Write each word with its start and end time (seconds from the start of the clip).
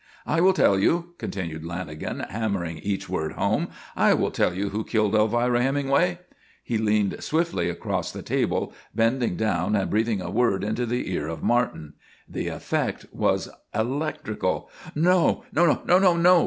_"I 0.25 0.41
will 0.41 0.53
tell 0.53 0.79
you," 0.79 1.13
continued 1.19 1.61
Lanagan, 1.61 2.27
hammering 2.27 2.79
each 2.79 3.07
word 3.07 3.33
home; 3.33 3.67
"I 3.95 4.15
will 4.15 4.31
tell 4.31 4.51
you 4.51 4.69
who 4.69 4.83
killed 4.83 5.13
Elvira 5.13 5.61
Hemingway!" 5.61 6.17
He 6.63 6.79
leaned 6.79 7.21
swiftly 7.23 7.69
across 7.69 8.11
the 8.11 8.23
table, 8.23 8.73
bending 8.95 9.35
down 9.35 9.75
and 9.75 9.91
breathing 9.91 10.19
a 10.19 10.31
word 10.31 10.63
into 10.63 10.87
the 10.87 11.13
ear 11.13 11.27
of 11.27 11.43
Martin. 11.43 11.93
The 12.27 12.47
effect 12.47 13.05
was 13.11 13.47
electrical. 13.75 14.71
"No! 14.95 15.43
No! 15.53 15.83
No 15.85 15.99
no 15.99 16.17
no! 16.17 16.39